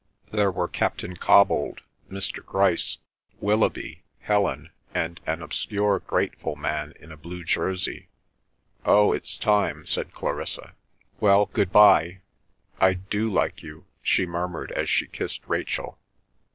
[0.31, 2.43] There were Captain Cobbold, Mr.
[2.43, 2.97] Grice,
[3.39, 8.07] Willoughby, Helen, and an obscure grateful man in a blue jersey.
[8.83, 10.73] "Oh, it's time," said Clarissa.
[11.19, 12.21] "Well, good bye.
[12.79, 15.99] I do like you," she murmured as she kissed Rachel.